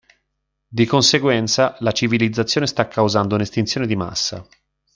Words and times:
Di 0.67 0.87
conseguenza, 0.87 1.75
la 1.81 1.91
civilizzazione 1.91 2.65
sta 2.65 2.87
causando 2.87 3.35
un'estinzione 3.35 3.85
di 3.85 3.95
massa. 3.95 4.43